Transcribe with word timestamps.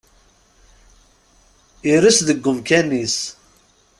Ires 1.91 2.19
deg 2.27 2.41
umkan-is. 2.51 3.17